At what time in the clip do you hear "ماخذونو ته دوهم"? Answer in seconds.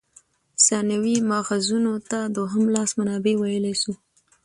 1.29-2.63